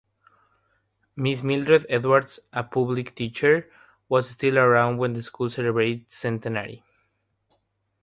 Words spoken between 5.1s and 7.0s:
the school celebrated its centenary.